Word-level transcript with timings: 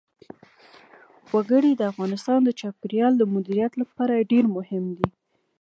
وګړي 1.33 1.71
د 1.75 1.81
افغانستان 1.91 2.39
د 2.43 2.49
چاپیریال 2.59 3.13
د 3.17 3.23
مدیریت 3.33 3.73
لپاره 3.81 4.27
ډېر 4.31 4.45
مهم 4.57 4.85
دي. 4.97 5.07